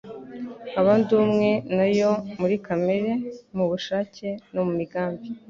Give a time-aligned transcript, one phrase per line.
[0.71, 3.11] nkaba ndi umwe na Yo muri kamere,
[3.55, 5.25] mu bushake, no mu migambi.